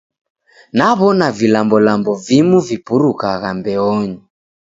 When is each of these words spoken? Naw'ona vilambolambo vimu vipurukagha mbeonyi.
Naw'ona 0.77 1.27
vilambolambo 1.39 2.11
vimu 2.25 2.57
vipurukagha 2.67 3.49
mbeonyi. 3.57 4.17